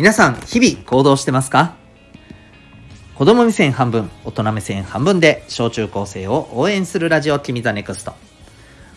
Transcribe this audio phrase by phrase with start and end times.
[0.00, 1.74] 皆さん、日々行動してますか？
[3.16, 8.14] 子供目線半分、大人目線半分で、小中高生を応援するラジオ、君 the NEXT。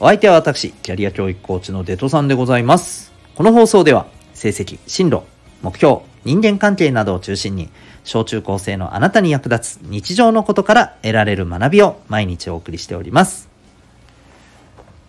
[0.00, 3.12] お相手は私、キャリア教育コーチのデトさんでございます。
[3.36, 5.22] この放送では、成績、進路、
[5.62, 7.70] 目標、人間関係などを中心に、
[8.02, 13.48] 小中高生のあなたに役立つ日常のことから得られる学びを毎日お送りしております。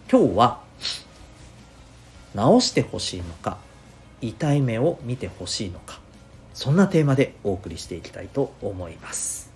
[0.07, 0.59] 今日は、
[2.35, 3.57] 直してほしいのか、
[4.21, 5.99] 痛い目を見てほしいのか、
[6.53, 9.51] そんなテーマでお送りしていきたいと思います。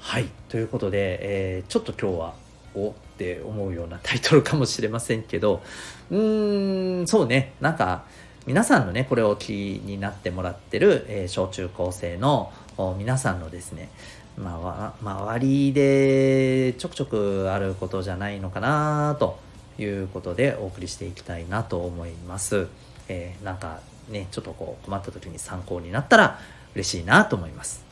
[0.00, 2.34] はい、ということで、えー、ちょっと今日は、
[2.76, 5.62] おって思うようなタイトルかもしれませんけど、
[6.10, 8.04] うーん、そうね、なんか、
[8.46, 12.52] 皆さんのねこれを気になってもらってる、えー、小中高生の
[12.98, 13.88] 皆さんのですね
[14.36, 19.38] まあ、周りでちょくちょくあることじゃないのかなと
[19.78, 22.68] いうことでお送りしていきたいなと思います。
[23.08, 26.38] えー、なんかねちょっとこう困った時に参考になったら
[26.74, 27.84] 嬉しいなと思います。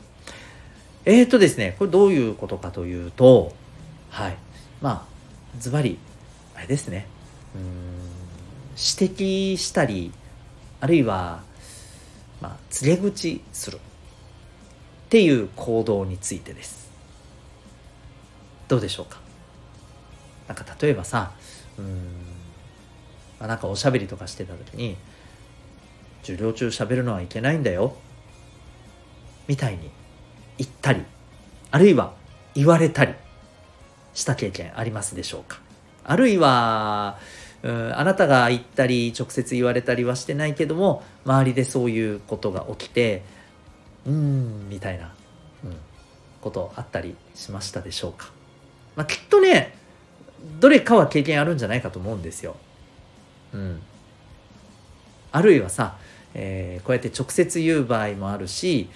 [1.05, 3.53] えー、とですねこれどういうことかというと
[4.09, 4.37] はい。
[4.81, 5.97] まあズバリ
[6.55, 7.07] あれですね。
[7.55, 7.61] うん
[8.75, 10.11] 指摘したり
[10.79, 11.43] あるいは、
[12.41, 13.77] まあ、告げ口する。
[13.77, 13.79] っ
[15.09, 16.89] ていう行動についてです。
[18.67, 19.19] どうでしょうか？
[20.47, 21.33] なんか例えばさ
[21.77, 24.97] うん、なんかおしゃべりとかしてた時に
[26.21, 27.95] 授業中喋るのはいけないんだよ。
[29.47, 29.89] みたいに
[30.57, 31.03] 言ったり
[31.71, 32.13] あるいは
[32.55, 33.13] 言われたり
[34.13, 35.59] した経験ありますでしょうか。
[36.05, 37.17] あるいは
[37.63, 43.23] うんあなたが言ったり直接言われたりはしてないけども周りでそういうことが起きて
[44.05, 45.13] うんみたいな、
[45.63, 45.75] うん、
[46.41, 48.31] ことあったりしましたでしょうか、
[48.97, 49.75] まあ、きっとね
[50.59, 52.55] どれかは経験あるんじゃないかと思うんですよ。
[53.53, 53.81] うん、
[55.31, 55.97] あるいはさ、
[56.33, 58.89] えー、こうやって直接言う場合もあるし、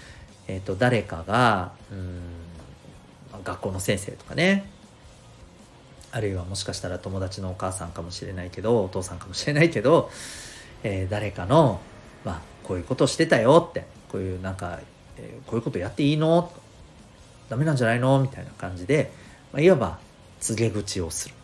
[0.48, 2.22] えー、と誰かがうん
[3.44, 4.70] 学校の先生とかね
[6.12, 10.10] あるいはもしかしたら友達のお母さんかもしれないけどお父さんかもしれないけど、
[10.84, 11.80] えー、誰かの、
[12.26, 14.80] まあ、こういうことしてたよってこういうなんか、
[15.18, 16.52] えー、こういうことやっていいの？
[17.50, 18.20] ダメなんじゃないの？
[18.20, 19.12] みたいな感じで、
[19.54, 20.00] まあ、いわば
[20.40, 21.36] 告げ口をする。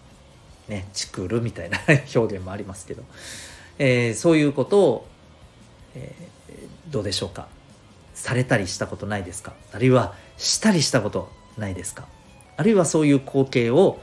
[0.74, 1.80] ね、チクるみたいな
[2.16, 3.04] 表現もありますけど、
[3.78, 5.08] えー、そういうことを、
[5.96, 7.48] えー、どうでしょうか？
[8.16, 9.54] されたりしたことないですか？
[9.74, 12.08] あるいはしたりしたことないですか？
[12.58, 14.00] あるいはそういう光景を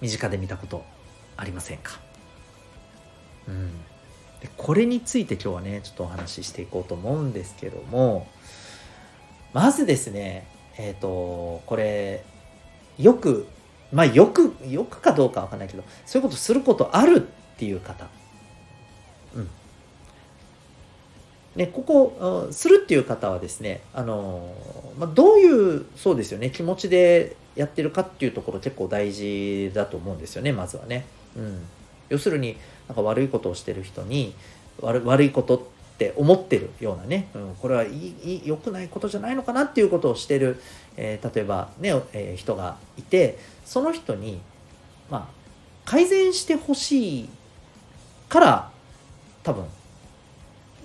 [0.00, 0.84] 身近で見たこと
[1.36, 2.00] ありませんか？
[3.48, 3.70] うん。
[4.40, 8.26] でこれについて今日はね、ちょっとお話ししていこうと思うんですけども、
[9.52, 10.46] まずですね、
[10.78, 12.24] えっ、ー、と、これ、
[12.98, 13.46] よく、
[13.92, 18.06] まあよく、よくかどうかわかんないけど、そういうことすることあるっていう方。
[19.34, 19.48] うん。
[21.56, 24.54] ね、ここ、するっていう方はですね、あの、
[24.98, 31.04] まあ、どういう、そうですよね、気持ちでやってるかっていうところ結構大事だと思うんですよねまずはね。
[31.36, 31.62] うん、
[32.08, 32.56] 要するに
[32.88, 34.34] なんか悪いことをしてる人に
[34.80, 35.69] 悪悪いこと
[36.00, 40.58] って思ってるようなね、うん、これはいい良くないことじゃないのかなっていうことをしてる、
[40.96, 44.40] えー、例えばね、えー、人がいてその人に
[45.10, 45.34] まあ
[45.84, 47.28] 改善してほしい
[48.30, 48.70] から
[49.42, 49.66] 多分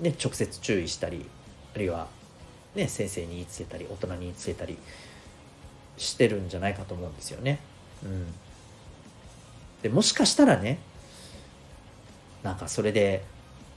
[0.01, 1.25] ね直接注意したり
[1.73, 2.07] あるいは
[2.75, 4.77] ね先生に言いつけたり大人に言いつけたり
[5.95, 7.59] してるんじゃないかと思うんですよね。
[8.03, 8.25] うん、
[9.81, 10.79] でもしかしたらね
[12.43, 13.23] なんかそれで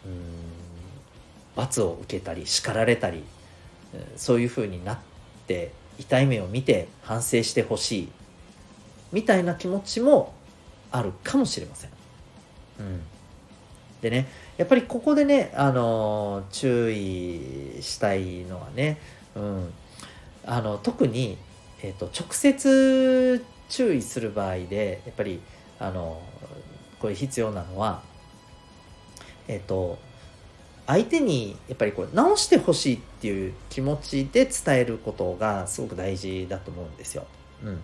[0.05, 0.48] うん
[1.59, 3.25] 罰を受けたり叱られたり
[4.17, 4.99] そういうふうになっ
[5.47, 8.09] て痛い目を見て反省してほしい
[9.13, 10.35] みたいな気持ちも
[10.93, 11.91] あるかもしれません。
[12.79, 13.01] うん、
[14.01, 18.99] でねやっぱりここでね、あの注意したいのはね、
[19.35, 19.73] うん、
[20.45, 21.39] あの特に
[21.83, 25.41] えーと、直接注意する場合でやっぱり
[25.79, 26.21] あの
[26.99, 28.03] これ必要なのは
[29.47, 29.99] えっ、ー、と
[30.89, 37.27] 相手にやっぱりこれ直してほしいっていう気持ちで伝えることがすごく大事だと思うんですよ。
[37.63, 37.81] うん、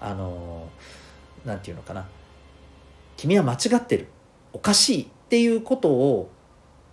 [0.00, 0.68] あの
[1.44, 2.08] 何て言うのかな
[3.16, 4.08] 君は間違ってる
[4.52, 6.30] おかしいっていうことを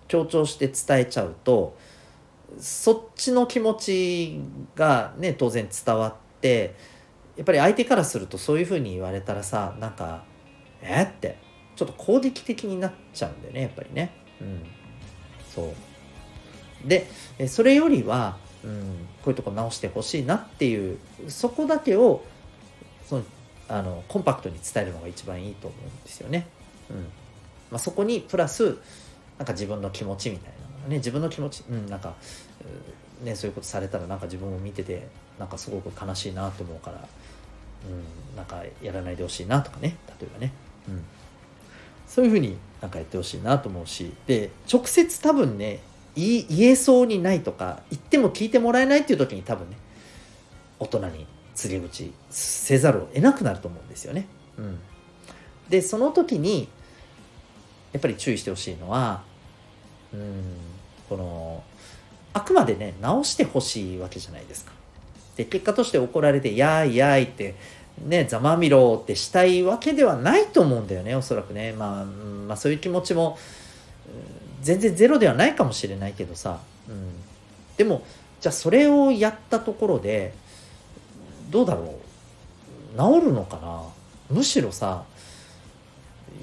[0.08, 1.78] 強調して伝えちゃうと
[2.60, 4.40] そっちの気持ち
[4.76, 6.76] がね当然伝わってって
[7.36, 10.24] やっぱり相手からするとそういうふうに言われたらさなんか
[10.82, 11.38] えって
[11.76, 14.12] ちょっと攻撃的になっちゃうんだよねやっぱりね。
[14.42, 14.64] うん、
[15.58, 15.74] そ
[16.86, 16.88] う。
[16.88, 17.08] で
[17.48, 22.24] それよりは、うん、こういうとこ直してほしいなっていうそこだけを
[23.08, 23.24] その
[23.68, 26.48] あのコンパクトに伝えるのが一番いいと思うんですよね。
[26.92, 26.98] うん。
[27.72, 28.78] まあ、そこにプラス
[29.38, 32.14] なんか自分の気持ちみたいなのがね自分の気持ちうんなんか
[33.24, 35.08] ねそういうことされたらなんか自分を見てて
[35.40, 37.04] なんかすごく悲しいなと思うから
[37.90, 40.54] うんなんかやらないでほしいなとかね例えばね。
[40.88, 41.04] うん。
[42.08, 45.80] そういうふうになんかやってほしいなと思うしで直接多分ね
[46.16, 49.78] 言えそうにないとか言っても聞いてもらえないっていう時に多分ね
[50.80, 54.28] 大人に告げ口せざるを得なくなると思うんですよね。
[54.58, 54.80] うん、
[55.70, 56.70] でその時に
[57.94, 59.24] やっぱり注意してほしいのは
[60.14, 60.44] うん
[61.10, 61.64] この
[62.34, 64.72] あくまでね直してほしいわけじゃないですか。
[65.36, 67.56] で結果として怒られて「やーいやーい」って
[68.06, 73.38] ねざまみろってしたいわけではないと思うんだよねおそらくね、まあ、まあそういう気持ちも
[74.62, 76.60] 全然ゼロではないかもしれないけどさ、
[76.90, 77.14] うん、
[77.78, 78.04] でも
[78.40, 80.34] じゃあそれをやったところで
[81.50, 82.08] どうだろう。
[82.98, 83.84] 治るのかな。
[84.30, 85.04] むしろさ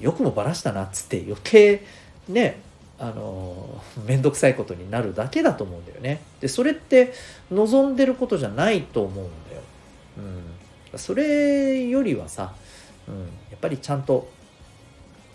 [0.01, 1.85] よくもばらしたなっつって余計
[2.29, 2.61] ね
[2.99, 6.23] あの面倒くさいことになるだけだと思うんだよね。
[6.41, 7.13] でそれって
[7.51, 9.63] 望んでることじゃないと思うんだよ。
[10.19, 10.44] うん、
[10.99, 12.55] それよりはさ、
[13.09, 13.21] うん、
[13.51, 14.29] やっぱりちゃんと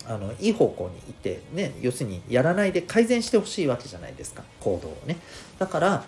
[0.06, 5.16] あのいい方向に行ってね要するにやらないで改善してほしいわけじゃないですか行動をね。
[5.58, 6.04] だから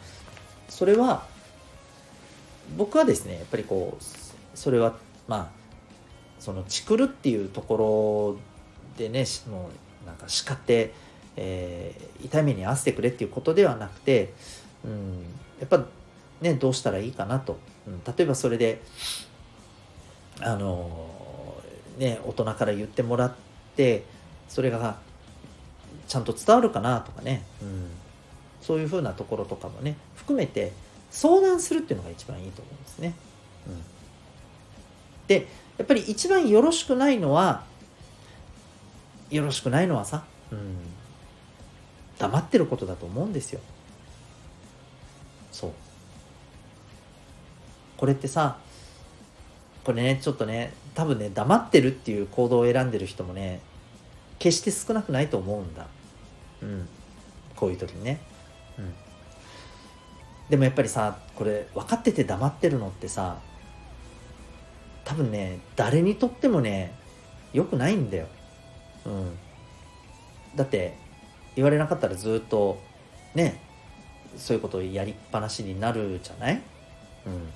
[0.69, 1.26] それは
[2.76, 4.04] 僕はですねやっぱりこう
[4.54, 4.94] それは
[5.28, 5.62] まあ
[6.40, 8.37] そのチクるっていうとこ
[8.96, 9.70] ろでねも
[10.02, 10.93] うなんか叱って、
[11.37, 14.32] えー、痛い目に合わせてくれっていうことではなくて、
[14.84, 15.22] うん、
[15.60, 15.84] やっぱ
[16.40, 18.82] ねどうしたらいいかなと、うん、例えばそれで
[20.40, 21.61] あの
[21.99, 23.34] ね大人から言ってもらっ
[23.76, 24.05] て
[24.49, 24.96] それが
[26.08, 27.90] ちゃんと伝わるかなとかね、うん、
[28.61, 30.73] そういうふうなところとかもね含めて
[31.11, 33.14] 相談するっていうのが一番いいと思うんですね。
[33.67, 33.82] うん、
[35.26, 35.46] で
[35.79, 37.64] やっぱり一番よろしくないのは
[39.31, 40.76] よろしくないのはさ、うん、
[42.19, 43.61] 黙ってることだと思うんですよ。
[45.50, 45.73] そう。
[47.96, 48.58] これってさ
[49.84, 53.61] これねちょっとね多分ね黙ってるっていう行動を選んでる人もね
[54.38, 55.87] 決して少なくないと思うんだ。
[56.62, 56.88] うん。
[57.56, 58.20] こういう時にね。
[58.79, 58.94] うん。
[60.50, 63.38] でもやっぱりさこれ分かってて黙ってるのってさ
[65.05, 66.93] 多分ね誰にとってもね
[67.52, 68.26] 良くないんだよ。
[69.05, 69.38] うん、
[70.55, 70.94] だって
[71.56, 72.81] 言われなかったらずっと
[73.35, 73.61] ね
[74.37, 76.62] そういうことをやりっぱなしになるじゃない、
[77.26, 77.49] うん、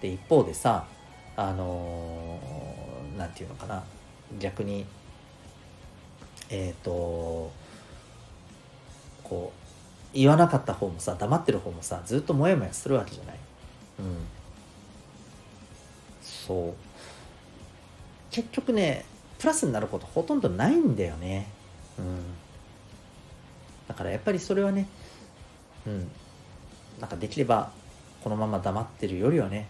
[0.00, 0.86] で一方でさ
[1.36, 2.38] あの
[3.16, 3.82] 何、ー、て言うのかな。
[4.38, 4.86] 逆に
[6.50, 7.52] えっ、ー、と
[9.22, 9.52] こ
[10.12, 13.36] う言わなかった方もさ黙ってる方もさずっとモヤモヤするわけじゃない。
[13.98, 14.26] うん、
[16.22, 16.74] そう。
[18.30, 19.04] 結局ね
[19.38, 21.48] プラスになることほとんどないんだよね。
[21.98, 22.18] うん、
[23.88, 24.88] だからやっぱりそれはね、
[25.86, 26.10] うん、
[27.00, 27.70] なんかできれば
[28.22, 29.68] このまま黙ってるよりはね、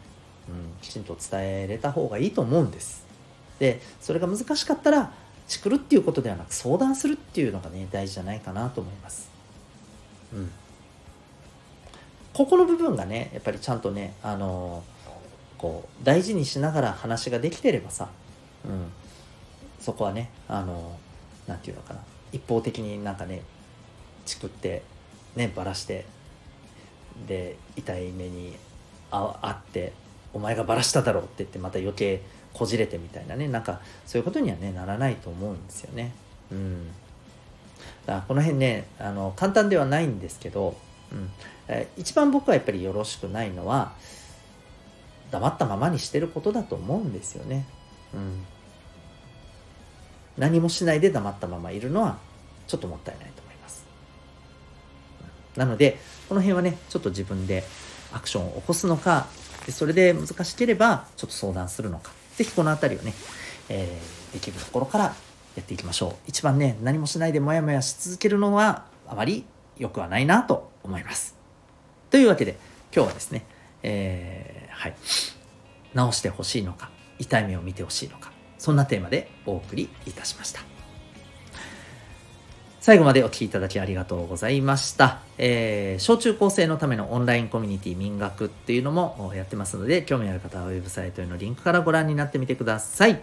[0.48, 3.04] うん、きちんと伝えれた方がいいと思うんです。
[3.58, 5.12] でそれが難しかったら
[5.46, 9.30] チクるっていうことではなく相談するっていうのがね大事じゃないかなと思います。
[10.32, 10.50] うん、
[12.32, 18.08] ここの部分がねやっぱりちゃんとねあのー、こう大事にしながら話ができてればさ、
[18.64, 18.90] うん、
[19.80, 20.98] そこはねあの
[21.46, 22.00] 何、ー、て言うのかな
[22.32, 23.42] 一方的になんかね
[24.26, 24.82] チクって
[25.36, 26.06] ねばらして
[27.28, 28.56] で痛い目に
[29.10, 29.92] ああって
[30.34, 32.20] お前がばらしただろうって言ってまた余計
[32.52, 36.12] こじれてみたいなねなんかそういうことにはねならないと思うんですよね。
[36.52, 36.90] うん
[38.06, 40.76] だこの辺ねあの簡単ではないんですけど、
[41.12, 41.30] うん
[41.68, 43.92] え一番僕はやっぱりよろしくないのは
[45.30, 47.66] 黙ったままにしてることだと思うんですよね。
[48.12, 48.44] うん、
[50.36, 52.18] 何もしないで黙ったままいるのは
[52.66, 53.86] ちょっともったいないと思います。
[55.56, 55.98] なので
[56.28, 57.64] この辺はねちょっと自分で
[58.12, 59.26] アクションを起こすのか
[59.66, 62.12] でそれで難しければちょっと相談するのか。
[62.36, 63.14] 是非この辺りをね、
[63.68, 65.14] えー、できるところからや
[65.60, 66.14] っていきましょう。
[66.26, 69.44] 一番ね何もしないでモヤモヤし続けるのはあまり
[69.78, 71.34] 良くはないなと思います。
[72.10, 72.58] というわけで
[72.94, 73.44] 今日はですね、
[73.82, 74.94] えー、はい。
[75.94, 80.73] 直してほしいのか痛い目を見てほしいのかそんなテーマでお送りいたしました。
[82.84, 85.20] 最後までお聴きいただきありがとうございました。
[85.38, 93.22] えー、小中高生のためのオンラインコミュニティ民学っていうのもやってますので、興味ある方はウェブサイトへのリンクからご覧になってみてください。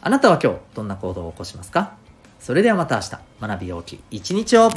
[0.00, 1.94] あなたは今日どんな行動を起こしますか？
[2.40, 4.70] それではまた明日学び大きい一日を